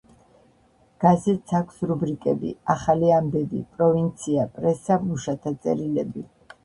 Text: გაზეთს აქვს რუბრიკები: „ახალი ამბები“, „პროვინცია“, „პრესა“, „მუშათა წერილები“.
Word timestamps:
გაზეთს 1.03 1.55
აქვს 1.59 1.83
რუბრიკები: 1.91 2.53
„ახალი 2.75 3.11
ამბები“, 3.19 3.61
„პროვინცია“, 3.75 4.49
„პრესა“, 4.57 4.99
„მუშათა 5.11 5.55
წერილები“. 5.67 6.27